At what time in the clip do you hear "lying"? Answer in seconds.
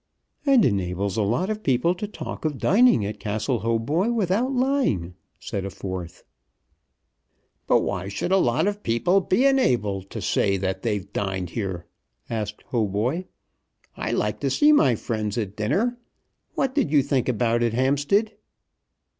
4.51-5.13